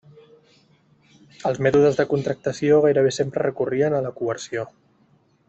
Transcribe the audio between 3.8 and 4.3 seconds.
a la